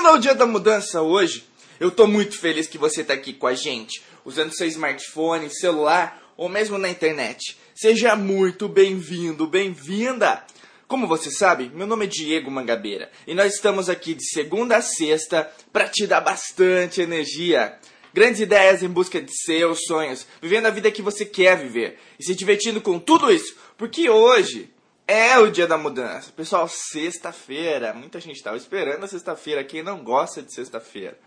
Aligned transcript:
Bem-vindo 0.00 0.16
ao 0.16 0.22
Dia 0.22 0.34
da 0.34 0.46
Mudança 0.46 1.02
hoje. 1.02 1.44
Eu 1.78 1.90
tô 1.90 2.06
muito 2.06 2.38
feliz 2.38 2.66
que 2.66 2.78
você 2.78 3.04
tá 3.04 3.12
aqui 3.12 3.34
com 3.34 3.46
a 3.46 3.52
gente, 3.52 4.02
usando 4.24 4.56
seu 4.56 4.66
smartphone, 4.66 5.50
celular 5.50 6.32
ou 6.38 6.48
mesmo 6.48 6.78
na 6.78 6.88
internet. 6.88 7.58
Seja 7.74 8.16
muito 8.16 8.66
bem-vindo, 8.66 9.46
bem-vinda. 9.46 10.42
Como 10.88 11.06
você 11.06 11.30
sabe, 11.30 11.70
meu 11.74 11.86
nome 11.86 12.06
é 12.06 12.08
Diego 12.08 12.50
Mangabeira 12.50 13.10
e 13.26 13.34
nós 13.34 13.52
estamos 13.52 13.90
aqui 13.90 14.14
de 14.14 14.24
segunda 14.24 14.78
a 14.78 14.80
sexta 14.80 15.52
para 15.70 15.86
te 15.86 16.06
dar 16.06 16.22
bastante 16.22 17.02
energia. 17.02 17.78
Grandes 18.14 18.40
ideias 18.40 18.82
em 18.82 18.88
busca 18.88 19.20
de 19.20 19.36
seus 19.44 19.80
sonhos, 19.82 20.26
vivendo 20.40 20.64
a 20.64 20.70
vida 20.70 20.90
que 20.90 21.02
você 21.02 21.26
quer 21.26 21.58
viver 21.58 21.98
e 22.18 22.24
se 22.24 22.34
divertindo 22.34 22.80
com 22.80 22.98
tudo 22.98 23.30
isso, 23.30 23.54
porque 23.76 24.08
hoje 24.08 24.70
é 25.10 25.38
o 25.40 25.50
dia 25.50 25.66
da 25.66 25.76
mudança. 25.76 26.30
Pessoal, 26.30 26.68
sexta-feira. 26.68 27.92
Muita 27.92 28.20
gente 28.20 28.36
estava 28.36 28.56
esperando 28.56 29.02
a 29.02 29.08
sexta-feira. 29.08 29.64
Quem 29.64 29.82
não 29.82 30.04
gosta 30.04 30.40
de 30.40 30.54
sexta-feira? 30.54 31.18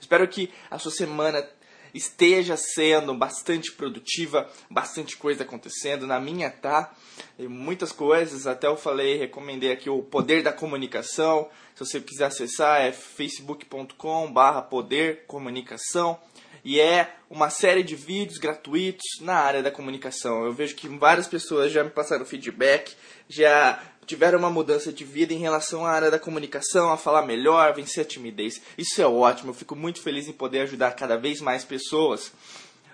Espero 0.00 0.28
que 0.28 0.48
a 0.70 0.78
sua 0.78 0.92
semana 0.92 1.44
esteja 1.92 2.56
sendo 2.56 3.12
bastante 3.14 3.72
produtiva, 3.72 4.48
bastante 4.70 5.16
coisa 5.16 5.42
acontecendo. 5.42 6.06
Na 6.06 6.20
minha 6.20 6.50
tá, 6.50 6.94
e 7.36 7.48
muitas 7.48 7.90
coisas. 7.90 8.46
Até 8.46 8.68
eu 8.68 8.76
falei, 8.76 9.16
recomendei 9.16 9.72
aqui 9.72 9.90
o 9.90 10.04
Poder 10.04 10.44
da 10.44 10.52
Comunicação. 10.52 11.48
Se 11.74 11.84
você 11.84 12.00
quiser 12.00 12.26
acessar, 12.26 12.82
é 12.82 12.92
facebook.com/poder 12.92 15.24
comunicação 15.26 16.16
e 16.64 16.80
é 16.80 17.14
uma 17.28 17.50
série 17.50 17.82
de 17.82 17.96
vídeos 17.96 18.38
gratuitos 18.38 19.20
na 19.20 19.34
área 19.34 19.62
da 19.62 19.70
comunicação. 19.70 20.44
Eu 20.44 20.52
vejo 20.52 20.74
que 20.74 20.88
várias 20.88 21.26
pessoas 21.26 21.72
já 21.72 21.82
me 21.82 21.90
passaram 21.90 22.24
feedback, 22.24 22.94
já 23.28 23.82
tiveram 24.06 24.38
uma 24.38 24.50
mudança 24.50 24.92
de 24.92 25.04
vida 25.04 25.32
em 25.32 25.38
relação 25.38 25.86
à 25.86 25.90
área 25.90 26.10
da 26.10 26.18
comunicação, 26.18 26.92
a 26.92 26.96
falar 26.96 27.22
melhor, 27.22 27.74
vencer 27.74 28.04
a 28.04 28.08
timidez. 28.08 28.60
Isso 28.76 29.00
é 29.00 29.06
ótimo, 29.06 29.50
eu 29.50 29.54
fico 29.54 29.74
muito 29.74 30.00
feliz 30.00 30.28
em 30.28 30.32
poder 30.32 30.60
ajudar 30.60 30.92
cada 30.92 31.16
vez 31.16 31.40
mais 31.40 31.64
pessoas. 31.64 32.32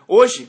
Hoje, 0.06 0.48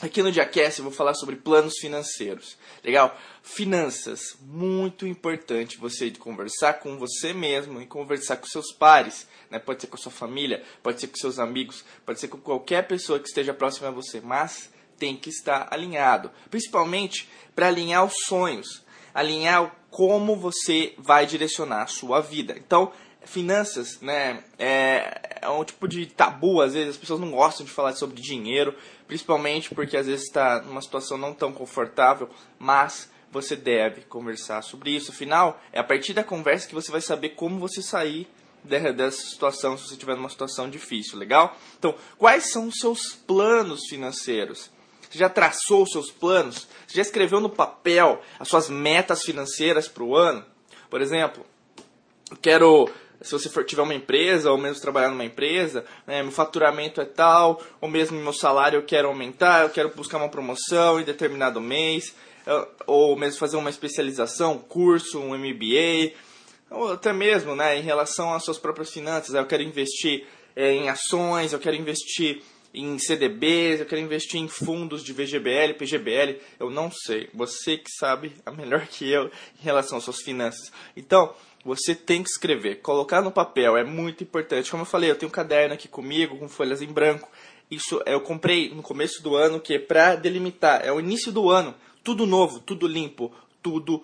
Aqui 0.00 0.22
no 0.22 0.30
Diacast 0.30 0.78
eu 0.78 0.84
vou 0.84 0.92
falar 0.92 1.12
sobre 1.14 1.34
planos 1.34 1.74
financeiros. 1.80 2.56
Legal? 2.84 3.18
Finanças, 3.42 4.20
muito 4.40 5.08
importante 5.08 5.76
você 5.76 6.08
conversar 6.12 6.74
com 6.74 6.96
você 6.96 7.32
mesmo 7.32 7.82
e 7.82 7.86
conversar 7.86 8.36
com 8.36 8.46
seus 8.46 8.72
pares. 8.72 9.26
Né? 9.50 9.58
Pode 9.58 9.80
ser 9.80 9.88
com 9.88 9.96
a 9.96 9.98
sua 9.98 10.12
família, 10.12 10.62
pode 10.84 11.00
ser 11.00 11.08
com 11.08 11.16
seus 11.16 11.40
amigos, 11.40 11.84
pode 12.06 12.20
ser 12.20 12.28
com 12.28 12.38
qualquer 12.38 12.86
pessoa 12.86 13.18
que 13.18 13.26
esteja 13.26 13.52
próxima 13.52 13.88
a 13.88 13.90
você, 13.90 14.20
mas 14.20 14.70
tem 14.96 15.16
que 15.16 15.30
estar 15.30 15.66
alinhado. 15.68 16.30
Principalmente 16.48 17.28
para 17.52 17.66
alinhar 17.66 18.04
os 18.04 18.14
sonhos, 18.26 18.84
alinhar 19.12 19.74
como 19.90 20.36
você 20.36 20.94
vai 20.96 21.26
direcionar 21.26 21.82
a 21.82 21.86
sua 21.88 22.20
vida. 22.20 22.54
Então, 22.56 22.92
finanças, 23.28 24.00
né, 24.00 24.42
é, 24.58 25.38
é, 25.42 25.48
um 25.48 25.64
tipo 25.64 25.86
de 25.86 26.06
tabu, 26.06 26.60
às 26.60 26.74
vezes 26.74 26.90
as 26.90 26.96
pessoas 26.96 27.20
não 27.20 27.30
gostam 27.30 27.64
de 27.64 27.72
falar 27.72 27.94
sobre 27.94 28.20
dinheiro, 28.20 28.74
principalmente 29.06 29.74
porque 29.74 29.96
às 29.96 30.06
vezes 30.06 30.26
está 30.26 30.62
numa 30.62 30.80
situação 30.80 31.18
não 31.18 31.34
tão 31.34 31.52
confortável, 31.52 32.28
mas 32.58 33.10
você 33.30 33.54
deve 33.54 34.02
conversar 34.02 34.62
sobre 34.62 34.90
isso. 34.90 35.10
Afinal, 35.10 35.60
é 35.72 35.78
a 35.78 35.84
partir 35.84 36.14
da 36.14 36.24
conversa 36.24 36.66
que 36.66 36.74
você 36.74 36.90
vai 36.90 37.00
saber 37.00 37.30
como 37.30 37.58
você 37.58 37.82
sair 37.82 38.26
dessa 38.64 39.22
situação, 39.22 39.76
se 39.76 39.84
você 39.86 39.94
estiver 39.94 40.16
numa 40.16 40.28
situação 40.28 40.68
difícil, 40.68 41.18
legal? 41.18 41.56
Então, 41.78 41.94
quais 42.16 42.50
são 42.50 42.68
os 42.68 42.78
seus 42.78 43.14
planos 43.14 43.86
financeiros? 43.88 44.70
Você 45.08 45.18
já 45.18 45.28
traçou 45.28 45.84
os 45.84 45.90
seus 45.90 46.10
planos? 46.10 46.66
Você 46.86 46.96
já 46.96 47.02
escreveu 47.02 47.40
no 47.40 47.48
papel 47.48 48.20
as 48.38 48.48
suas 48.48 48.68
metas 48.68 49.22
financeiras 49.22 49.88
para 49.88 50.02
o 50.02 50.16
ano? 50.16 50.44
Por 50.90 51.00
exemplo, 51.00 51.46
quero 52.42 52.90
se 53.20 53.32
você 53.32 53.48
for, 53.48 53.64
tiver 53.64 53.82
uma 53.82 53.94
empresa, 53.94 54.50
ou 54.50 54.58
mesmo 54.58 54.80
trabalhar 54.80 55.08
numa 55.08 55.24
empresa, 55.24 55.84
né, 56.06 56.22
meu 56.22 56.32
faturamento 56.32 57.00
é 57.00 57.04
tal, 57.04 57.60
ou 57.80 57.88
mesmo 57.88 58.18
meu 58.18 58.32
salário 58.32 58.78
eu 58.78 58.84
quero 58.84 59.08
aumentar, 59.08 59.62
eu 59.62 59.70
quero 59.70 59.90
buscar 59.90 60.18
uma 60.18 60.28
promoção 60.28 61.00
em 61.00 61.04
determinado 61.04 61.60
mês, 61.60 62.14
ou 62.86 63.16
mesmo 63.16 63.38
fazer 63.38 63.56
uma 63.56 63.70
especialização, 63.70 64.58
curso, 64.58 65.18
um 65.20 65.36
MBA, 65.36 66.12
ou 66.70 66.92
até 66.92 67.12
mesmo 67.12 67.54
né, 67.54 67.78
em 67.78 67.82
relação 67.82 68.32
às 68.32 68.44
suas 68.44 68.58
próprias 68.58 68.90
finanças, 68.90 69.34
eu 69.34 69.46
quero 69.46 69.62
investir 69.62 70.26
é, 70.54 70.72
em 70.72 70.88
ações, 70.88 71.52
eu 71.52 71.58
quero 71.58 71.76
investir 71.76 72.42
em 72.72 72.98
CDBs, 72.98 73.80
eu 73.80 73.86
quero 73.86 74.00
investir 74.00 74.40
em 74.40 74.48
fundos 74.48 75.02
de 75.02 75.12
VGBL, 75.12 75.74
PGBL, 75.78 76.40
eu 76.60 76.70
não 76.70 76.90
sei. 76.90 77.28
Você 77.34 77.78
que 77.78 77.90
sabe 77.90 78.32
a 78.44 78.50
melhor 78.50 78.86
que 78.86 79.08
eu 79.10 79.26
em 79.60 79.62
relação 79.62 79.98
às 79.98 80.04
suas 80.04 80.20
finanças. 80.20 80.70
Então, 80.96 81.34
você 81.64 81.94
tem 81.94 82.22
que 82.22 82.30
escrever, 82.30 82.76
colocar 82.76 83.20
no 83.20 83.32
papel, 83.32 83.76
é 83.76 83.84
muito 83.84 84.22
importante. 84.22 84.70
Como 84.70 84.82
eu 84.82 84.86
falei, 84.86 85.10
eu 85.10 85.16
tenho 85.16 85.28
um 85.28 85.32
caderno 85.32 85.74
aqui 85.74 85.88
comigo 85.88 86.38
com 86.38 86.48
folhas 86.48 86.80
em 86.82 86.86
branco. 86.86 87.28
Isso 87.70 88.00
eu 88.06 88.20
comprei 88.20 88.72
no 88.74 88.82
começo 88.82 89.22
do 89.22 89.36
ano, 89.36 89.60
que 89.60 89.74
é 89.74 89.78
para 89.78 90.16
delimitar, 90.16 90.80
é 90.84 90.92
o 90.92 91.00
início 91.00 91.30
do 91.30 91.50
ano, 91.50 91.74
tudo 92.02 92.26
novo, 92.26 92.60
tudo 92.60 92.86
limpo, 92.86 93.32
tudo 93.62 94.02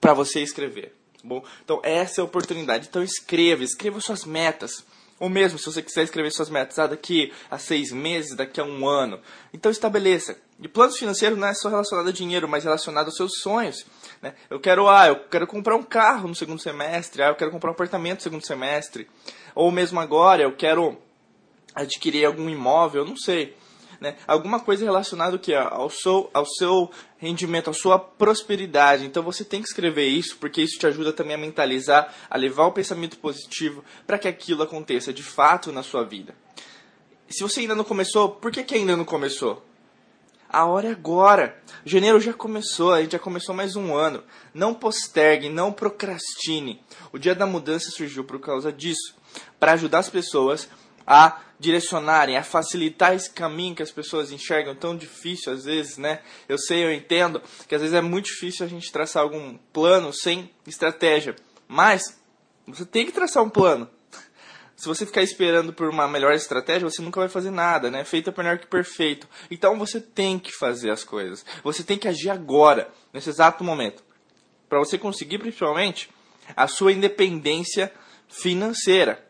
para 0.00 0.14
você 0.14 0.40
escrever. 0.40 0.94
Tá 1.20 1.28
bom, 1.28 1.44
então 1.62 1.80
essa 1.82 2.20
é 2.20 2.22
a 2.22 2.24
oportunidade. 2.24 2.86
Então 2.88 3.02
escreva, 3.02 3.62
escreva 3.62 4.00
suas 4.00 4.24
metas. 4.24 4.84
Ou 5.20 5.28
mesmo, 5.28 5.58
se 5.58 5.66
você 5.66 5.82
quiser 5.82 6.02
escrever 6.02 6.32
suas 6.32 6.48
metas 6.48 6.78
ah, 6.78 6.86
daqui 6.86 7.32
a 7.50 7.58
seis 7.58 7.92
meses, 7.92 8.34
daqui 8.34 8.58
a 8.58 8.64
um 8.64 8.88
ano. 8.88 9.20
Então 9.52 9.70
estabeleça. 9.70 10.36
E 10.58 10.66
planos 10.66 10.96
financeiros 10.96 11.38
não 11.38 11.46
é 11.46 11.54
só 11.54 11.68
relacionado 11.68 12.08
a 12.08 12.12
dinheiro, 12.12 12.48
mas 12.48 12.64
relacionado 12.64 13.06
aos 13.06 13.16
seus 13.16 13.40
sonhos. 13.40 13.84
Né? 14.22 14.34
Eu 14.48 14.58
quero, 14.58 14.88
ah, 14.88 15.06
eu 15.06 15.16
quero 15.28 15.46
comprar 15.46 15.76
um 15.76 15.82
carro 15.82 16.26
no 16.26 16.34
segundo 16.34 16.60
semestre, 16.60 17.22
ah, 17.22 17.28
eu 17.28 17.36
quero 17.36 17.50
comprar 17.50 17.70
um 17.70 17.74
apartamento 17.74 18.16
no 18.16 18.22
segundo 18.22 18.46
semestre. 18.46 19.06
Ou 19.54 19.70
mesmo 19.70 20.00
agora, 20.00 20.42
eu 20.42 20.56
quero 20.56 20.96
adquirir 21.74 22.24
algum 22.24 22.48
imóvel, 22.48 23.04
não 23.04 23.16
sei 23.16 23.54
né? 24.00 24.16
Alguma 24.26 24.58
coisa 24.58 24.84
relacionada 24.84 25.38
ao, 25.54 25.82
ao, 25.82 25.90
seu, 25.90 26.30
ao 26.32 26.46
seu 26.46 26.90
rendimento, 27.18 27.68
à 27.68 27.72
sua 27.72 27.98
prosperidade. 27.98 29.04
Então 29.04 29.22
você 29.22 29.44
tem 29.44 29.60
que 29.60 29.68
escrever 29.68 30.06
isso, 30.06 30.38
porque 30.38 30.62
isso 30.62 30.78
te 30.78 30.86
ajuda 30.86 31.12
também 31.12 31.34
a 31.34 31.38
mentalizar, 31.38 32.12
a 32.28 32.36
levar 32.38 32.64
o 32.64 32.72
pensamento 32.72 33.18
positivo 33.18 33.84
para 34.06 34.18
que 34.18 34.26
aquilo 34.26 34.62
aconteça 34.62 35.12
de 35.12 35.22
fato 35.22 35.70
na 35.70 35.82
sua 35.82 36.02
vida. 36.02 36.34
Se 37.28 37.42
você 37.42 37.60
ainda 37.60 37.74
não 37.74 37.84
começou, 37.84 38.30
por 38.30 38.50
que, 38.50 38.64
que 38.64 38.74
ainda 38.74 38.96
não 38.96 39.04
começou? 39.04 39.64
A 40.48 40.64
hora 40.64 40.88
é 40.88 40.90
agora. 40.90 41.62
Janeiro 41.84 42.18
já 42.18 42.32
começou, 42.32 42.92
a 42.92 43.00
gente 43.00 43.12
já 43.12 43.20
começou 43.20 43.54
mais 43.54 43.76
um 43.76 43.94
ano. 43.94 44.24
Não 44.52 44.74
postergue, 44.74 45.48
não 45.48 45.72
procrastine. 45.72 46.82
O 47.12 47.18
dia 47.18 47.36
da 47.36 47.46
mudança 47.46 47.90
surgiu 47.90 48.24
por 48.24 48.40
causa 48.40 48.72
disso 48.72 49.14
para 49.60 49.72
ajudar 49.72 50.00
as 50.00 50.10
pessoas 50.10 50.68
a 51.12 51.40
direcionarem, 51.58 52.36
a 52.36 52.44
facilitar 52.44 53.12
esse 53.12 53.28
caminho 53.28 53.74
que 53.74 53.82
as 53.82 53.90
pessoas 53.90 54.30
enxergam 54.30 54.76
tão 54.76 54.96
difícil 54.96 55.52
às 55.52 55.64
vezes, 55.64 55.98
né? 55.98 56.20
Eu 56.48 56.56
sei, 56.56 56.84
eu 56.84 56.92
entendo 56.94 57.42
que 57.66 57.74
às 57.74 57.80
vezes 57.80 57.96
é 57.96 58.00
muito 58.00 58.26
difícil 58.26 58.64
a 58.64 58.68
gente 58.68 58.92
traçar 58.92 59.24
algum 59.24 59.58
plano 59.72 60.12
sem 60.12 60.48
estratégia, 60.68 61.34
mas 61.66 62.16
você 62.64 62.86
tem 62.86 63.04
que 63.04 63.10
traçar 63.10 63.42
um 63.42 63.50
plano. 63.50 63.90
Se 64.76 64.86
você 64.86 65.04
ficar 65.04 65.20
esperando 65.20 65.72
por 65.72 65.90
uma 65.90 66.06
melhor 66.06 66.32
estratégia, 66.32 66.88
você 66.88 67.02
nunca 67.02 67.18
vai 67.18 67.28
fazer 67.28 67.50
nada, 67.50 67.90
né? 67.90 68.04
Feito 68.04 68.30
é 68.30 68.34
melhor 68.36 68.58
que 68.58 68.68
perfeito. 68.68 69.28
Então 69.50 69.76
você 69.76 70.00
tem 70.00 70.38
que 70.38 70.52
fazer 70.52 70.90
as 70.90 71.02
coisas. 71.02 71.44
Você 71.64 71.82
tem 71.82 71.98
que 71.98 72.06
agir 72.06 72.30
agora, 72.30 72.88
nesse 73.12 73.28
exato 73.28 73.64
momento. 73.64 74.02
Para 74.68 74.78
você 74.78 74.96
conseguir, 74.96 75.38
principalmente, 75.38 76.08
a 76.56 76.68
sua 76.68 76.92
independência 76.92 77.92
financeira. 78.28 79.28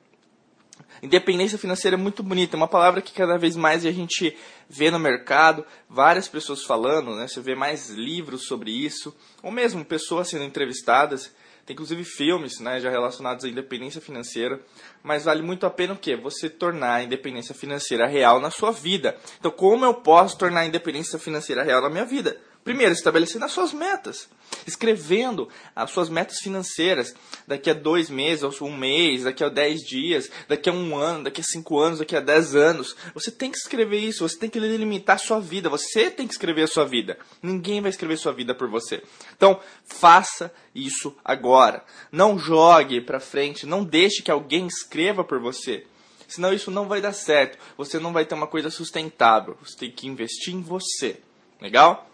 Independência 1.03 1.59
financeira 1.59 1.97
é 1.97 1.99
muito 1.99 2.23
bonita, 2.23 2.57
é 2.57 2.59
uma 2.59 2.69
palavra 2.69 3.01
que 3.01 3.13
cada 3.13 3.39
vez 3.39 3.57
mais 3.57 3.87
a 3.87 3.91
gente 3.91 4.37
vê 4.69 4.91
no 4.91 4.99
mercado, 4.99 5.65
várias 5.89 6.29
pessoas 6.29 6.63
falando, 6.63 7.15
né? 7.17 7.27
Você 7.27 7.41
vê 7.41 7.55
mais 7.55 7.91
livros 7.91 8.47
sobre 8.47 8.71
isso, 8.71 9.15
ou 9.43 9.51
mesmo 9.51 9.85
pessoas 9.85 10.29
sendo 10.29 10.45
entrevistadas. 10.45 11.33
Tem 11.65 11.75
inclusive 11.75 12.03
filmes, 12.05 12.59
né, 12.59 12.81
já 12.81 12.91
relacionados 12.91 13.45
à 13.45 13.49
independência 13.49 14.01
financeira, 14.01 14.61
mas 15.05 15.25
vale 15.25 15.41
muito 15.41 15.67
a 15.67 15.71
pena 15.71 15.93
o 15.93 15.97
quê? 15.97 16.17
Você 16.17 16.51
tornar 16.51 16.95
a 16.95 17.03
independência 17.03 17.55
financeira 17.55 18.07
real 18.07 18.41
na 18.41 18.51
sua 18.51 18.73
vida. 18.73 19.17
Então, 19.39 19.51
como 19.51 19.85
eu 19.85 19.95
posso 19.95 20.37
tornar 20.37 20.61
a 20.61 20.67
independência 20.67 21.19
financeira 21.19 21.63
real 21.63 21.81
na 21.81 21.89
minha 21.89 22.05
vida? 22.05 22.41
Primeiro, 22.63 22.93
estabelecendo 22.93 23.45
as 23.45 23.53
suas 23.53 23.73
metas. 23.73 24.29
Escrevendo 24.67 25.49
as 25.75 25.91
suas 25.91 26.11
metas 26.11 26.39
financeiras. 26.41 27.15
Daqui 27.47 27.71
a 27.71 27.75
dois 27.75 28.11
meses, 28.11 28.43
ou 28.43 28.69
um 28.69 28.77
mês, 28.77 29.25
daqui 29.25 29.43
a 29.43 29.49
dez 29.49 29.81
dias, 29.81 30.31
daqui 30.47 30.69
a 30.69 30.73
um 30.73 30.97
ano, 30.97 31.25
daqui 31.25 31.41
a 31.41 31.45
cinco 31.45 31.79
anos, 31.79 32.01
daqui 32.01 32.15
a 32.15 32.21
dez 32.21 32.55
anos. 32.55 32.95
Você 33.15 33.31
tem 33.31 33.51
que 33.51 33.57
escrever 33.57 33.99
isso, 33.99 34.29
você 34.29 34.39
tem 34.39 34.51
que 34.51 34.61
delimitar 34.61 35.17
a 35.17 35.19
sua 35.19 35.41
vida. 35.41 35.71
Você 35.71 36.11
tem 36.11 36.27
que 36.27 36.35
escrever 36.35 36.63
a 36.63 36.69
sua 36.69 36.85
vida. 36.85 37.19
Ninguém 37.43 37.81
vai 37.81 37.91
escrever 37.91 38.15
a 38.15 38.19
sua 38.19 38.33
vida 38.33 38.55
por 38.55 38.69
você. 38.69 39.03
Então, 39.35 39.59
faça 39.87 40.53
isso 40.75 41.17
agora. 41.25 41.83
Não 42.13 42.39
jogue 42.39 43.01
para 43.01 43.21
frente, 43.21 43.67
não 43.67 43.83
deixe 43.83 44.23
que 44.23 44.31
alguém 44.31 44.67
escreva 44.67 45.25
por 45.25 45.41
você. 45.41 45.87
Senão 46.29 46.53
isso 46.53 46.71
não 46.71 46.87
vai 46.87 47.01
dar 47.01 47.13
certo. 47.13 47.59
Você 47.77 47.99
não 47.99 48.13
vai 48.13 48.25
ter 48.25 48.35
uma 48.35 48.47
coisa 48.47 48.71
sustentável. 48.71 49.57
Você 49.65 49.77
tem 49.77 49.91
que 49.91 50.07
investir 50.07 50.55
em 50.55 50.61
você. 50.61 51.19
Legal? 51.61 52.10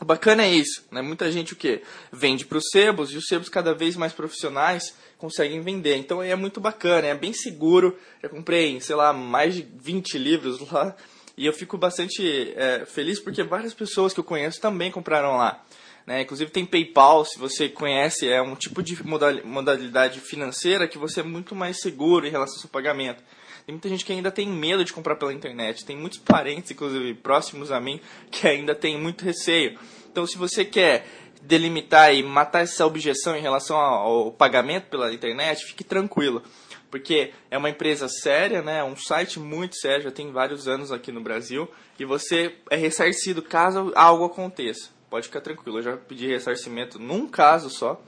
O 0.00 0.04
bacana 0.04 0.44
é 0.44 0.50
isso, 0.50 0.84
né? 0.90 1.02
Muita 1.02 1.30
gente 1.30 1.52
o 1.52 1.56
quê? 1.56 1.82
Vende 2.10 2.46
para 2.46 2.56
os 2.56 2.70
sebos 2.70 3.12
e 3.12 3.18
os 3.18 3.26
sebos 3.26 3.50
cada 3.50 3.74
vez 3.74 3.96
mais 3.96 4.12
profissionais 4.14 4.94
conseguem 5.18 5.60
vender. 5.60 5.96
Então 5.96 6.22
é 6.22 6.34
muito 6.34 6.58
bacana, 6.60 7.08
é 7.08 7.14
bem 7.14 7.34
seguro. 7.34 7.98
Eu 8.22 8.30
comprei, 8.30 8.80
sei 8.80 8.96
lá, 8.96 9.12
mais 9.12 9.54
de 9.54 9.62
20 9.62 10.16
livros 10.16 10.58
lá 10.72 10.96
e 11.36 11.46
eu 11.46 11.52
fico 11.52 11.76
bastante 11.76 12.52
é, 12.56 12.84
feliz 12.86 13.20
porque 13.20 13.42
várias 13.42 13.74
pessoas 13.74 14.12
que 14.12 14.20
eu 14.20 14.24
conheço 14.24 14.60
também 14.60 14.90
compraram 14.90 15.36
lá. 15.36 15.62
Né? 16.06 16.22
Inclusive 16.22 16.50
tem 16.50 16.64
PayPal, 16.64 17.24
se 17.24 17.38
você 17.38 17.68
conhece, 17.68 18.28
é 18.28 18.40
um 18.40 18.54
tipo 18.54 18.82
de 18.82 18.98
modalidade 19.44 20.20
financeira 20.20 20.88
que 20.88 20.98
você 20.98 21.20
é 21.20 21.22
muito 21.22 21.54
mais 21.54 21.80
seguro 21.80 22.26
em 22.26 22.30
relação 22.30 22.56
ao 22.56 22.60
seu 22.60 22.70
pagamento. 22.70 23.22
Tem 23.70 23.74
muita 23.74 23.88
gente 23.88 24.04
que 24.04 24.12
ainda 24.12 24.32
tem 24.32 24.48
medo 24.48 24.84
de 24.84 24.92
comprar 24.92 25.14
pela 25.14 25.32
internet. 25.32 25.84
Tem 25.84 25.96
muitos 25.96 26.18
parentes, 26.18 26.72
inclusive 26.72 27.14
próximos 27.14 27.70
a 27.70 27.80
mim, 27.80 28.00
que 28.28 28.48
ainda 28.48 28.74
tem 28.74 28.98
muito 28.98 29.24
receio. 29.24 29.78
Então, 30.10 30.26
se 30.26 30.36
você 30.36 30.64
quer 30.64 31.06
delimitar 31.42 32.12
e 32.12 32.20
matar 32.20 32.62
essa 32.62 32.84
objeção 32.84 33.36
em 33.36 33.40
relação 33.40 33.76
ao 33.76 34.32
pagamento 34.32 34.86
pela 34.86 35.14
internet, 35.14 35.64
fique 35.64 35.84
tranquilo. 35.84 36.42
Porque 36.90 37.32
é 37.48 37.56
uma 37.56 37.70
empresa 37.70 38.08
séria, 38.08 38.60
né? 38.60 38.82
um 38.82 38.96
site 38.96 39.38
muito 39.38 39.76
sério, 39.76 40.02
já 40.02 40.10
tem 40.10 40.32
vários 40.32 40.66
anos 40.66 40.90
aqui 40.90 41.12
no 41.12 41.20
Brasil, 41.20 41.70
e 41.96 42.04
você 42.04 42.56
é 42.70 42.76
ressarcido 42.76 43.40
caso 43.40 43.92
algo 43.94 44.24
aconteça. 44.24 44.90
Pode 45.08 45.28
ficar 45.28 45.42
tranquilo, 45.42 45.78
eu 45.78 45.82
já 45.82 45.96
pedi 45.96 46.26
ressarcimento 46.26 46.98
num 46.98 47.28
caso 47.28 47.70
só, 47.70 48.02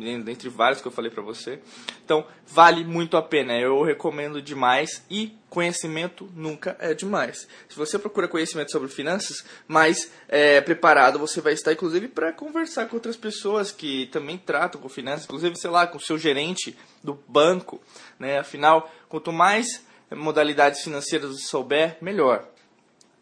entre 0.00 0.48
vários 0.48 0.80
que 0.80 0.88
eu 0.88 0.92
falei 0.92 1.10
para 1.10 1.22
você. 1.22 1.60
Então, 2.04 2.26
vale 2.46 2.84
muito 2.84 3.16
a 3.16 3.22
pena. 3.22 3.58
Eu 3.58 3.82
recomendo 3.82 4.40
demais 4.40 5.04
e 5.10 5.36
conhecimento 5.48 6.30
nunca 6.34 6.76
é 6.80 6.94
demais. 6.94 7.46
Se 7.68 7.76
você 7.76 7.98
procura 7.98 8.28
conhecimento 8.28 8.70
sobre 8.70 8.88
finanças, 8.88 9.44
mais 9.68 10.10
é, 10.28 10.60
preparado 10.60 11.18
você 11.18 11.40
vai 11.40 11.52
estar, 11.52 11.72
inclusive, 11.72 12.08
para 12.08 12.32
conversar 12.32 12.86
com 12.88 12.96
outras 12.96 13.16
pessoas 13.16 13.70
que 13.70 14.06
também 14.06 14.38
tratam 14.38 14.80
com 14.80 14.88
finanças, 14.88 15.24
inclusive, 15.24 15.56
sei 15.56 15.70
lá, 15.70 15.86
com 15.86 15.98
o 15.98 16.00
seu 16.00 16.18
gerente 16.18 16.76
do 17.02 17.18
banco. 17.28 17.80
Né? 18.18 18.38
Afinal, 18.38 18.90
quanto 19.08 19.32
mais 19.32 19.84
modalidades 20.10 20.82
financeiras 20.82 21.30
você 21.30 21.46
souber, 21.46 21.96
melhor. 22.00 22.46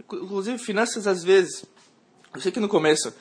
Inclusive, 0.00 0.58
finanças, 0.58 1.06
às 1.06 1.22
vezes, 1.22 1.64
eu 2.34 2.40
sei 2.40 2.52
que 2.52 2.60
no 2.60 2.68
começo 2.68 3.12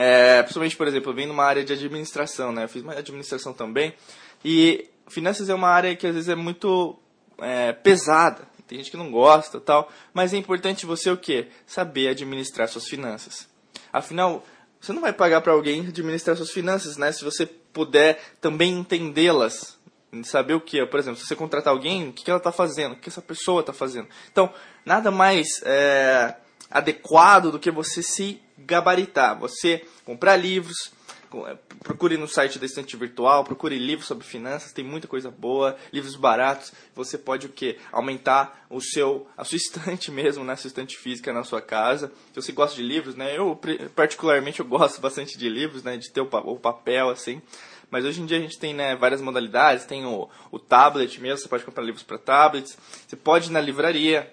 é, 0.00 0.44
principalmente, 0.44 0.76
por 0.76 0.86
exemplo, 0.86 1.10
eu 1.10 1.14
venho 1.16 1.26
numa 1.26 1.44
área 1.44 1.64
de 1.64 1.72
administração, 1.72 2.52
né? 2.52 2.62
Eu 2.62 2.68
fiz 2.68 2.84
uma 2.84 2.92
administração 2.92 3.52
também. 3.52 3.92
E 4.44 4.88
finanças 5.08 5.48
é 5.48 5.54
uma 5.54 5.68
área 5.68 5.96
que 5.96 6.06
às 6.06 6.14
vezes 6.14 6.28
é 6.28 6.36
muito 6.36 6.96
é, 7.38 7.72
pesada. 7.72 8.46
Tem 8.68 8.78
gente 8.78 8.92
que 8.92 8.96
não 8.96 9.10
gosta 9.10 9.60
tal. 9.60 9.90
Mas 10.14 10.32
é 10.32 10.36
importante 10.36 10.86
você 10.86 11.10
o 11.10 11.16
quê? 11.16 11.48
Saber 11.66 12.06
administrar 12.10 12.68
suas 12.68 12.86
finanças. 12.86 13.48
Afinal, 13.92 14.46
você 14.80 14.92
não 14.92 15.02
vai 15.02 15.12
pagar 15.12 15.40
para 15.40 15.52
alguém 15.52 15.80
administrar 15.80 16.36
suas 16.36 16.52
finanças, 16.52 16.96
né? 16.96 17.10
Se 17.10 17.24
você 17.24 17.44
puder 17.44 18.22
também 18.40 18.74
entendê-las. 18.74 19.76
Saber 20.22 20.54
o 20.54 20.60
que, 20.60 20.86
por 20.86 21.00
exemplo, 21.00 21.18
se 21.18 21.26
você 21.26 21.34
contratar 21.34 21.72
alguém, 21.72 22.10
o 22.10 22.12
que 22.12 22.30
ela 22.30 22.38
está 22.38 22.52
fazendo, 22.52 22.92
o 22.92 22.96
que 22.96 23.08
essa 23.08 23.20
pessoa 23.20 23.62
está 23.62 23.72
fazendo. 23.72 24.06
Então, 24.30 24.48
nada 24.84 25.10
mais 25.10 25.60
é, 25.64 26.36
adequado 26.70 27.50
do 27.50 27.58
que 27.58 27.70
você 27.70 28.00
se 28.00 28.40
gabaritar. 28.58 29.38
Você 29.38 29.84
comprar 30.04 30.36
livros, 30.36 30.92
é, 31.46 31.56
procure 31.82 32.16
no 32.16 32.26
site 32.26 32.58
da 32.58 32.66
estante 32.66 32.96
virtual, 32.96 33.44
procure 33.44 33.78
livros 33.78 34.08
sobre 34.08 34.24
finanças, 34.24 34.72
tem 34.72 34.84
muita 34.84 35.06
coisa 35.06 35.30
boa, 35.30 35.76
livros 35.92 36.16
baratos. 36.16 36.72
Você 36.94 37.18
pode 37.18 37.46
o 37.46 37.50
que? 37.50 37.76
Aumentar 37.92 38.66
o 38.70 38.80
seu, 38.80 39.26
a 39.36 39.44
sua 39.44 39.56
estante 39.58 40.10
mesmo, 40.10 40.42
né? 40.42 40.56
sua 40.56 40.68
estante 40.68 40.96
física 40.96 41.32
na 41.32 41.44
sua 41.44 41.60
casa. 41.60 42.10
Se 42.32 42.42
você 42.42 42.52
gosta 42.52 42.74
de 42.74 42.82
livros, 42.82 43.14
né? 43.14 43.36
Eu 43.36 43.58
particularmente 43.94 44.60
eu 44.60 44.66
gosto 44.66 45.00
bastante 45.02 45.36
de 45.36 45.48
livros, 45.48 45.82
né? 45.82 45.96
De 45.96 46.10
ter 46.10 46.20
o, 46.20 46.28
o 46.32 46.58
papel 46.58 47.10
assim. 47.10 47.42
Mas 47.90 48.04
hoje 48.04 48.20
em 48.20 48.26
dia 48.26 48.36
a 48.36 48.40
gente 48.40 48.58
tem 48.58 48.74
né, 48.74 48.94
várias 48.96 49.20
modalidades, 49.20 49.86
tem 49.86 50.04
o, 50.04 50.28
o 50.50 50.58
tablet 50.58 51.20
mesmo, 51.20 51.38
você 51.38 51.48
pode 51.48 51.64
comprar 51.64 51.82
livros 51.82 52.02
para 52.02 52.18
tablets, 52.18 52.76
você 53.06 53.16
pode 53.16 53.48
ir 53.48 53.52
na 53.52 53.62
livraria, 53.62 54.30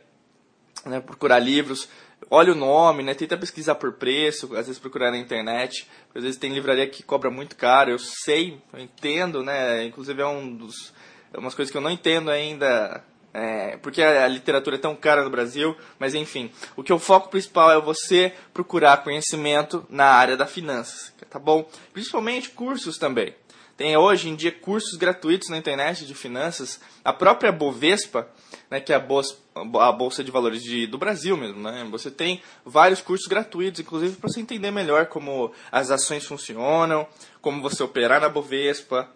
né, 0.86 1.00
procurar 1.00 1.40
livros, 1.40 1.88
olha 2.30 2.54
o 2.54 2.56
nome, 2.56 3.04
né? 3.04 3.14
Tenta 3.14 3.38
pesquisar 3.38 3.76
por 3.76 3.94
preço, 3.94 4.56
às 4.56 4.68
vezes 4.68 4.80
procurar 4.80 5.12
na 5.12 5.18
internet. 5.18 5.88
Às 6.14 6.24
vezes 6.24 6.40
tem 6.40 6.54
livraria 6.54 6.88
que 6.88 7.04
cobra 7.04 7.30
muito 7.30 7.56
caro, 7.56 7.92
eu 7.92 8.00
sei, 8.00 8.60
eu 8.74 8.80
entendo, 8.80 9.44
né? 9.44 9.84
Inclusive 9.84 10.22
é 10.22 10.28
um 10.28 10.56
dos 10.56 10.94
é 11.36 11.38
umas 11.38 11.54
coisas 11.54 11.70
que 11.70 11.78
eu 11.78 11.82
não 11.82 11.92
entendo 11.92 12.32
ainda, 12.32 13.04
é, 13.34 13.76
porque 13.78 14.02
a, 14.02 14.26
literatura 14.26 14.78
é 14.78 14.80
tão 14.80 14.96
cara 14.96 15.22
no 15.22 15.30
Brasil, 15.30 15.76
mas 16.00 16.16
enfim, 16.16 16.50
o 16.78 16.84
que 16.84 16.94
o 16.94 17.00
foco 17.00 17.28
principal 17.28 17.70
é 17.72 17.82
você 17.82 18.32
procurar 18.54 19.04
conhecimento 19.04 19.86
na 19.90 20.06
área 20.06 20.38
da 20.38 20.48
finanças, 20.48 21.14
tá 21.30 21.38
bom? 21.38 21.70
Principalmente 21.92 22.52
cursos 22.52 22.98
também. 22.98 23.36
Tem 23.76 23.98
hoje 23.98 24.30
em 24.30 24.36
dia 24.36 24.54
cursos 24.54 24.98
gratuitos 24.98 25.50
na 25.50 25.58
internet 25.58 26.06
de 26.06 26.16
finanças. 26.16 26.80
A 27.04 27.12
própria 27.12 27.52
Bovespa, 27.52 28.26
né, 28.70 28.80
que 28.80 28.92
é 28.92 28.96
a 28.96 29.00
bolsa, 29.00 29.36
a 29.56 29.92
bolsa 29.92 30.24
de 30.24 30.32
valores 30.32 30.62
de, 30.62 30.88
do 30.88 30.98
Brasil 30.98 31.36
mesmo, 31.38 31.62
né? 31.62 31.88
Você 31.92 32.12
tem 32.12 32.42
vários 32.66 33.02
cursos 33.02 33.28
gratuitos, 33.28 33.80
inclusive 33.80 34.16
para 34.16 34.30
você 34.30 34.40
entender 34.40 34.72
melhor 34.72 35.08
como 35.08 35.52
as 35.72 35.92
ações 35.92 36.26
funcionam, 36.26 37.08
como 37.42 37.62
você 37.62 37.84
operar 37.84 38.22
na 38.22 38.30
Bovespa. 38.30 39.10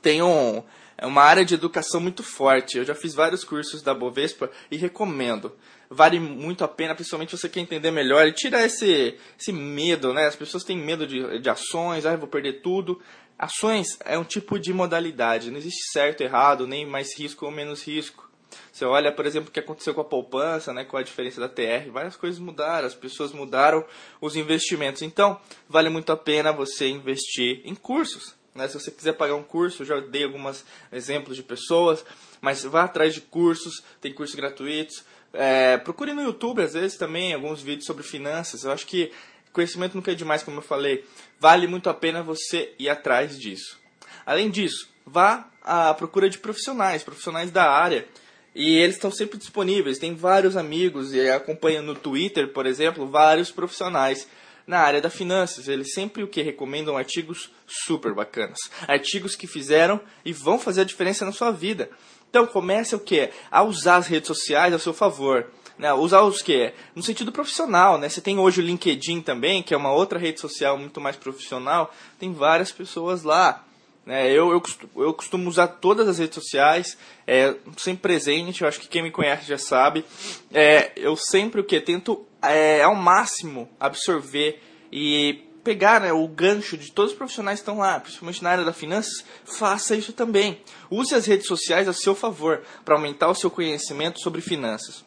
Tem 0.00 0.22
um, 0.22 0.62
é 1.02 1.06
uma 1.06 1.22
área 1.22 1.44
de 1.44 1.54
educação 1.54 2.00
muito 2.00 2.22
forte. 2.22 2.78
Eu 2.78 2.84
já 2.84 2.94
fiz 2.94 3.14
vários 3.14 3.42
cursos 3.42 3.82
da 3.82 3.92
Bovespa 3.92 4.50
e 4.70 4.76
recomendo. 4.76 5.52
Vale 5.90 6.20
muito 6.20 6.62
a 6.62 6.68
pena, 6.68 6.94
principalmente 6.94 7.36
você 7.36 7.48
quer 7.48 7.60
entender 7.60 7.90
melhor 7.90 8.26
e 8.26 8.32
tirar 8.32 8.64
esse, 8.64 9.18
esse 9.38 9.52
medo, 9.52 10.14
né? 10.14 10.26
As 10.26 10.36
pessoas 10.36 10.62
têm 10.62 10.78
medo 10.78 11.06
de, 11.06 11.40
de 11.40 11.50
ações, 11.50 12.06
ah, 12.06 12.16
vou 12.16 12.28
perder 12.28 12.62
tudo. 12.62 13.00
Ações 13.38 13.98
é 14.04 14.16
um 14.16 14.24
tipo 14.24 14.58
de 14.58 14.72
modalidade, 14.72 15.50
não 15.50 15.58
existe 15.58 15.90
certo, 15.90 16.20
errado, 16.20 16.66
nem 16.66 16.86
mais 16.86 17.18
risco 17.18 17.44
ou 17.44 17.50
menos 17.50 17.82
risco. 17.82 18.30
Você 18.72 18.84
olha, 18.84 19.12
por 19.12 19.26
exemplo, 19.26 19.48
o 19.48 19.52
que 19.52 19.60
aconteceu 19.60 19.94
com 19.94 20.00
a 20.00 20.04
poupança, 20.04 20.72
né, 20.72 20.84
com 20.84 20.96
a 20.96 21.02
diferença 21.02 21.40
da 21.40 21.48
TR, 21.48 21.90
várias 21.90 22.16
coisas 22.16 22.38
mudaram, 22.38 22.86
as 22.86 22.94
pessoas 22.94 23.32
mudaram 23.32 23.84
os 24.20 24.36
investimentos. 24.36 25.02
Então, 25.02 25.40
vale 25.68 25.88
muito 25.88 26.12
a 26.12 26.16
pena 26.16 26.52
você 26.52 26.88
investir 26.88 27.60
em 27.64 27.74
cursos. 27.74 28.34
Né? 28.54 28.68
Se 28.68 28.78
você 28.78 28.90
quiser 28.90 29.12
pagar 29.14 29.34
um 29.34 29.42
curso, 29.42 29.82
eu 29.82 29.86
já 29.86 30.00
dei 30.00 30.24
alguns 30.24 30.64
exemplos 30.90 31.36
de 31.36 31.42
pessoas, 31.42 32.04
mas 32.40 32.64
vá 32.64 32.84
atrás 32.84 33.14
de 33.14 33.20
cursos, 33.20 33.82
tem 34.00 34.12
cursos 34.12 34.36
gratuitos. 34.36 35.04
É, 35.32 35.78
procure 35.78 36.12
no 36.12 36.22
YouTube, 36.22 36.62
às 36.62 36.74
vezes, 36.74 36.98
também 36.98 37.32
alguns 37.32 37.62
vídeos 37.62 37.86
sobre 37.86 38.02
finanças. 38.02 38.64
Eu 38.64 38.72
acho 38.72 38.86
que 38.86 39.10
conhecimento 39.52 39.94
nunca 39.94 40.12
é 40.12 40.14
demais, 40.14 40.42
como 40.42 40.58
eu 40.58 40.62
falei. 40.62 41.04
Vale 41.38 41.66
muito 41.66 41.88
a 41.88 41.94
pena 41.94 42.22
você 42.22 42.74
ir 42.78 42.88
atrás 42.88 43.38
disso. 43.38 43.78
Além 44.24 44.50
disso, 44.50 44.88
vá 45.06 45.48
à 45.62 45.92
procura 45.94 46.28
de 46.28 46.38
profissionais, 46.38 47.02
profissionais 47.02 47.50
da 47.50 47.70
área. 47.70 48.06
E 48.54 48.76
eles 48.76 48.96
estão 48.96 49.10
sempre 49.10 49.38
disponíveis. 49.38 49.98
Tem 49.98 50.14
vários 50.14 50.56
amigos 50.56 51.14
e 51.14 51.30
acompanham 51.30 51.82
no 51.82 51.94
Twitter, 51.94 52.48
por 52.48 52.66
exemplo, 52.66 53.06
vários 53.06 53.50
profissionais 53.50 54.28
na 54.66 54.78
área 54.78 55.00
da 55.00 55.10
finanças. 55.10 55.68
Eles 55.68 55.92
sempre 55.94 56.22
o 56.22 56.28
que 56.28 56.42
recomendam 56.42 56.96
artigos 56.96 57.50
super 57.66 58.14
bacanas, 58.14 58.58
artigos 58.86 59.34
que 59.34 59.46
fizeram 59.46 60.00
e 60.24 60.32
vão 60.32 60.58
fazer 60.58 60.82
a 60.82 60.84
diferença 60.84 61.24
na 61.24 61.32
sua 61.32 61.50
vida. 61.50 61.90
Então 62.28 62.46
comece 62.46 62.94
o 62.94 63.00
que 63.00 63.30
a 63.50 63.62
usar 63.62 63.96
as 63.96 64.06
redes 64.06 64.26
sociais 64.26 64.72
a 64.72 64.78
seu 64.78 64.92
favor. 64.92 65.50
Né, 65.78 65.92
usar 65.94 66.20
os 66.20 66.42
que? 66.42 66.72
No 66.94 67.02
sentido 67.02 67.32
profissional, 67.32 67.98
né? 67.98 68.08
Você 68.08 68.20
tem 68.20 68.38
hoje 68.38 68.60
o 68.60 68.64
LinkedIn 68.64 69.22
também, 69.22 69.62
que 69.62 69.72
é 69.72 69.76
uma 69.76 69.90
outra 69.90 70.18
rede 70.18 70.38
social 70.38 70.76
muito 70.76 71.00
mais 71.00 71.16
profissional. 71.16 71.92
Tem 72.18 72.32
várias 72.32 72.70
pessoas 72.70 73.22
lá. 73.22 73.64
Né? 74.04 74.30
Eu, 74.30 74.50
eu, 74.50 74.60
costumo, 74.60 74.90
eu 74.96 75.14
costumo 75.14 75.48
usar 75.48 75.68
todas 75.68 76.08
as 76.08 76.18
redes 76.18 76.34
sociais, 76.34 76.96
é, 77.26 77.54
sempre 77.76 78.02
presente, 78.02 78.62
eu 78.62 78.68
acho 78.68 78.80
que 78.80 78.88
quem 78.88 79.02
me 79.02 79.10
conhece 79.10 79.46
já 79.46 79.58
sabe. 79.58 80.04
É, 80.52 80.92
eu 80.96 81.16
sempre 81.16 81.60
o 81.60 81.64
que 81.64 81.80
tento 81.80 82.26
é, 82.42 82.82
ao 82.82 82.94
máximo 82.94 83.68
absorver 83.78 84.60
e 84.90 85.44
pegar 85.62 86.00
né, 86.00 86.12
o 86.12 86.26
gancho 86.26 86.76
de 86.76 86.90
todos 86.90 87.12
os 87.12 87.18
profissionais 87.18 87.60
que 87.60 87.62
estão 87.62 87.78
lá, 87.78 88.00
principalmente 88.00 88.42
na 88.42 88.50
área 88.50 88.64
da 88.64 88.72
finanças, 88.72 89.24
faça 89.44 89.94
isso 89.94 90.12
também. 90.12 90.60
Use 90.90 91.14
as 91.14 91.26
redes 91.26 91.46
sociais 91.46 91.86
a 91.86 91.92
seu 91.92 92.14
favor 92.14 92.62
para 92.84 92.96
aumentar 92.96 93.28
o 93.28 93.34
seu 93.34 93.50
conhecimento 93.50 94.20
sobre 94.20 94.40
finanças. 94.40 95.04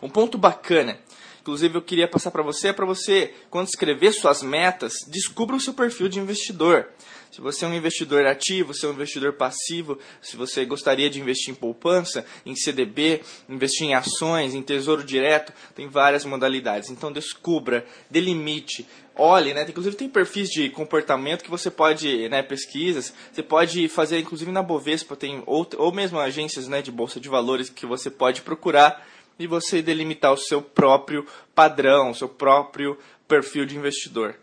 Um 0.00 0.08
ponto 0.08 0.38
bacana, 0.38 0.98
inclusive 1.48 1.76
eu 1.76 1.82
queria 1.82 2.06
passar 2.06 2.30
para 2.30 2.42
você, 2.42 2.74
para 2.74 2.84
você, 2.84 3.32
quando 3.48 3.68
escrever 3.68 4.12
suas 4.12 4.42
metas, 4.42 4.92
descubra 5.08 5.56
o 5.56 5.60
seu 5.60 5.72
perfil 5.72 6.06
de 6.06 6.18
investidor. 6.18 6.90
Se 7.30 7.40
você 7.40 7.64
é 7.64 7.68
um 7.68 7.74
investidor 7.74 8.26
ativo, 8.26 8.74
se 8.74 8.84
é 8.84 8.88
um 8.88 8.92
investidor 8.92 9.32
passivo, 9.32 9.98
se 10.20 10.36
você 10.36 10.66
gostaria 10.66 11.08
de 11.08 11.20
investir 11.20 11.52
em 11.52 11.54
poupança, 11.54 12.24
em 12.44 12.54
CDB, 12.54 13.22
investir 13.48 13.86
em 13.86 13.94
ações, 13.94 14.54
em 14.54 14.60
tesouro 14.60 15.02
direto, 15.02 15.52
tem 15.74 15.88
várias 15.88 16.26
modalidades. 16.26 16.90
Então 16.90 17.10
descubra, 17.10 17.86
delimite, 18.10 18.86
olhe, 19.14 19.54
né? 19.54 19.64
Inclusive 19.66 19.96
tem 19.96 20.08
perfis 20.08 20.50
de 20.50 20.68
comportamento 20.68 21.42
que 21.42 21.50
você 21.50 21.70
pode, 21.70 22.28
né, 22.28 22.42
pesquisas, 22.42 23.14
você 23.32 23.42
pode 23.42 23.88
fazer 23.88 24.18
inclusive 24.18 24.52
na 24.52 24.62
Bovespa, 24.62 25.16
tem 25.16 25.42
ou, 25.46 25.66
ou 25.78 25.92
mesmo 25.92 26.18
agências, 26.18 26.68
né, 26.68 26.82
de 26.82 26.92
bolsa 26.92 27.18
de 27.18 27.28
valores 27.28 27.70
que 27.70 27.86
você 27.86 28.10
pode 28.10 28.42
procurar 28.42 29.06
e 29.38 29.46
você 29.46 29.80
delimitar 29.80 30.32
o 30.32 30.36
seu 30.36 30.60
próprio 30.60 31.26
padrão, 31.54 32.10
o 32.10 32.14
seu 32.14 32.28
próprio 32.28 32.98
perfil 33.26 33.64
de 33.64 33.76
investidor. 33.76 34.34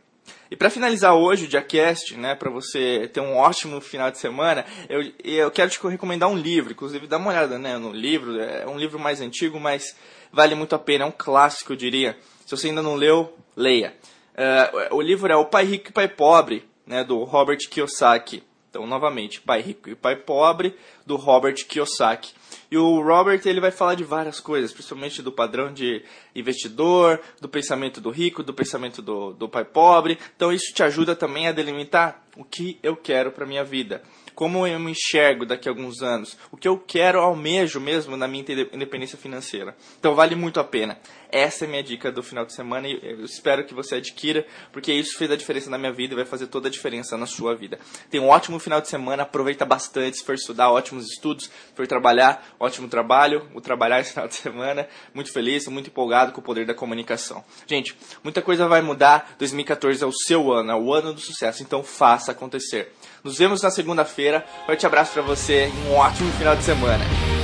E 0.50 0.56
para 0.56 0.70
finalizar 0.70 1.16
hoje 1.16 1.46
o 1.46 1.48
Diacast, 1.48 2.16
né, 2.16 2.36
para 2.36 2.50
você 2.50 3.10
ter 3.12 3.20
um 3.20 3.36
ótimo 3.36 3.82
final 3.82 4.12
de 4.12 4.20
semana, 4.20 4.66
eu, 4.88 5.12
eu 5.24 5.52
quero 5.52 5.70
te 5.70 5.80
recomendar 5.88 6.30
um 6.30 6.38
livro, 6.38 6.72
inclusive 6.72 7.08
dá 7.08 7.18
uma 7.18 7.32
olhada 7.32 7.58
né, 7.58 7.78
no 7.78 7.92
livro, 7.92 8.40
é 8.40 8.66
um 8.68 8.78
livro 8.78 9.00
mais 9.00 9.22
antigo, 9.22 9.60
mas 9.60 9.96
vale 10.32 10.56
muito 10.56 10.76
a 10.76 10.80
pena, 10.80 11.04
é 11.04 11.08
um 11.08 11.14
clássico, 11.16 11.74
eu 11.74 11.78
diria. 11.78 12.18
Se 12.46 12.56
você 12.56 12.68
ainda 12.68 12.82
não 12.82 12.96
leu, 12.96 13.36
leia. 13.56 13.96
Uh, 14.36 14.96
o 14.96 15.02
livro 15.02 15.32
é 15.32 15.36
O 15.36 15.46
Pai 15.46 15.66
Rico 15.66 15.90
e 15.90 15.94
Pai 15.94 16.08
Pobre, 16.08 16.68
né, 16.86 17.04
do 17.04 17.24
Robert 17.24 17.58
Kiyosaki. 17.70 18.44
Então, 18.70 18.86
novamente, 18.86 19.42
Pai 19.42 19.62
Rico 19.62 19.90
e 19.90 19.96
Pai 19.96 20.16
Pobre, 20.16 20.76
do 21.06 21.16
Robert 21.16 21.56
Kiyosaki. 21.68 22.34
E 22.72 22.78
o 22.78 23.02
Robert 23.02 23.42
ele 23.46 23.62
vai 23.62 23.72
falar 23.72 23.96
de 23.96 24.04
várias 24.04 24.40
coisas, 24.40 24.72
principalmente 24.72 25.22
do 25.22 25.32
padrão 25.32 25.72
de 25.72 26.04
investidor, 26.36 27.22
do 27.40 27.48
pensamento 27.48 28.02
do 28.02 28.10
rico, 28.10 28.44
do 28.44 28.54
pensamento 28.54 29.02
do, 29.02 29.34
do 29.34 29.48
pai 29.48 29.64
pobre. 29.64 30.18
Então 30.36 30.52
isso 30.52 30.74
te 30.74 30.84
ajuda 30.84 31.16
também 31.16 31.48
a 31.48 31.52
delimitar 31.52 32.24
o 32.36 32.44
que 32.44 32.80
eu 32.82 32.96
quero 32.96 33.32
para 33.32 33.46
minha 33.46 33.64
vida 33.64 34.02
como 34.36 34.68
eu 34.68 34.80
me 34.80 34.92
enxergo 34.92 35.46
daqui 35.46 35.68
a 35.68 35.72
alguns 35.72 36.02
anos, 36.02 36.38
o 36.52 36.58
que 36.58 36.68
eu 36.68 36.78
quero, 36.78 37.22
almejo 37.22 37.80
mesmo 37.80 38.18
na 38.18 38.28
minha 38.28 38.44
independência 38.74 39.18
financeira. 39.18 39.76
Então 39.98 40.14
vale 40.14 40.36
muito 40.36 40.60
a 40.60 40.64
pena. 40.64 41.00
Essa 41.32 41.66
é 41.66 41.68
a 41.68 41.70
minha 41.70 41.84
dica 41.84 42.12
do 42.12 42.22
final 42.22 42.46
de 42.46 42.54
semana 42.54 42.88
e 42.88 43.00
eu 43.02 43.26
espero 43.26 43.66
que 43.66 43.74
você 43.74 43.96
adquira, 43.96 44.46
porque 44.72 44.94
isso 44.94 45.18
fez 45.18 45.32
a 45.32 45.36
diferença 45.36 45.70
na 45.70 45.78
minha 45.78 45.92
vida 45.92 46.14
e 46.14 46.16
vai 46.16 46.26
fazer 46.26 46.48
toda 46.48 46.68
a 46.68 46.72
diferença 46.72 47.18
na 47.18 47.26
sua 47.26 47.56
vida. 47.56 47.80
Tenha 48.10 48.22
um 48.22 48.28
ótimo 48.28 48.60
final 48.60 48.82
de 48.82 48.90
semana, 48.90 49.24
aproveita 49.24 49.66
bastante, 49.66 50.18
se 50.18 50.24
for 50.24 50.36
estudar, 50.36 50.70
ótimos 50.96 51.12
estudos, 51.12 51.50
for 51.74 51.86
trabalhar, 51.86 52.46
ótimo 52.60 52.88
trabalho, 52.88 53.48
o 53.54 53.62
trabalhar 53.62 54.00
esse 54.00 54.12
final 54.12 54.28
de 54.28 54.36
semana, 54.36 54.88
muito 55.14 55.32
feliz, 55.32 55.68
muito 55.68 55.90
empolgado 55.90 56.32
com 56.32 56.40
o 56.40 56.44
poder 56.44 56.66
da 56.66 56.74
comunicação. 56.74 57.44
Gente, 57.68 57.96
muita 58.24 58.42
coisa 58.42 58.68
vai 58.68 58.82
mudar, 58.82 59.36
2014 59.38 60.04
é 60.04 60.08
o 60.08 60.12
seu 60.12 60.52
ano, 60.52 60.72
é 60.72 60.76
o 60.76 60.94
ano 60.94 61.14
do 61.14 61.20
sucesso, 61.20 61.62
então 61.62 61.84
faça 61.84 62.32
acontecer. 62.32 62.94
Nos 63.24 63.38
vemos 63.38 63.62
na 63.62 63.72
segunda-feira. 63.72 64.46
Forte 64.66 64.86
abraço 64.86 65.14
para 65.14 65.22
você 65.22 65.68
e 65.68 65.90
um 65.90 65.96
ótimo 65.96 66.32
final 66.34 66.56
de 66.56 66.64
semana. 66.64 67.35